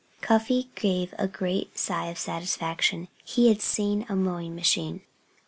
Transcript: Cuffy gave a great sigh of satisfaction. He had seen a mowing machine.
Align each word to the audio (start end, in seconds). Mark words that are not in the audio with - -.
Cuffy 0.21 0.71
gave 0.73 1.13
a 1.19 1.27
great 1.27 1.77
sigh 1.77 2.07
of 2.07 2.17
satisfaction. 2.17 3.07
He 3.23 3.49
had 3.49 3.61
seen 3.61 4.07
a 4.09 4.15
mowing 4.15 4.55
machine. 4.55 5.03